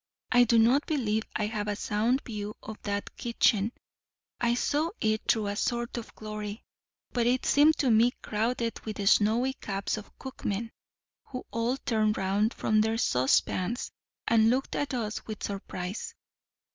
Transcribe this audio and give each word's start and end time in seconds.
I 0.31 0.45
do 0.45 0.57
not 0.57 0.87
believe 0.87 1.25
I 1.35 1.45
have 1.45 1.67
a 1.67 1.75
sound 1.75 2.21
view 2.23 2.55
of 2.63 2.81
that 2.81 3.15
kitchen; 3.17 3.71
I 4.39 4.55
saw 4.55 4.89
it 4.99 5.21
through 5.27 5.45
a 5.45 5.55
sort 5.55 5.95
of 5.95 6.15
glory: 6.15 6.63
but 7.11 7.27
it 7.27 7.45
seemed 7.45 7.77
to 7.77 7.91
me 7.91 8.13
crowded 8.23 8.79
with 8.83 8.95
the 8.97 9.05
snowy 9.05 9.53
caps 9.53 9.97
of 9.97 10.17
cookmen, 10.17 10.71
who 11.25 11.45
all 11.51 11.77
turned 11.77 12.17
round 12.17 12.51
from 12.55 12.81
their 12.81 12.97
saucepans 12.97 13.91
and 14.27 14.49
looked 14.49 14.75
at 14.75 14.95
us 14.95 15.23
with 15.27 15.43
surprise. 15.43 16.15